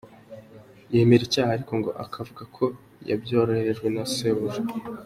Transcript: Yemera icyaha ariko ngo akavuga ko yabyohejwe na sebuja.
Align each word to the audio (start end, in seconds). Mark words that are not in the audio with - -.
Yemera 0.93 1.23
icyaha 1.25 1.51
ariko 1.53 1.73
ngo 1.79 1.89
akavuga 2.03 2.43
ko 2.55 2.65
yabyohejwe 3.09 3.87
na 3.95 4.03
sebuja. 4.13 4.61